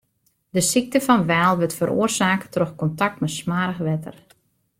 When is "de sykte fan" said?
0.55-1.27